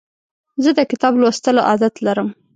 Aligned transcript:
زه 0.63 0.69
د 0.77 0.79
کتاب 0.91 1.13
لوستلو 1.21 1.61
عادت 1.69 1.93
لرم. 2.05 2.29